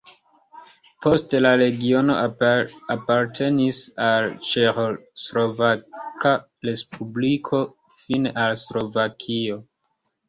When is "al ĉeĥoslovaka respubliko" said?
4.07-7.65